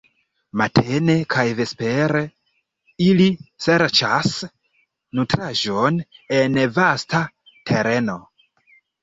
Matene 0.59 1.15
kaj 1.33 1.43
vespere 1.59 2.21
ili 3.09 3.27
serĉas 3.67 4.33
nutraĵon 5.21 6.01
en 6.41 6.59
vasta 6.81 7.23
tereno. 7.71 8.19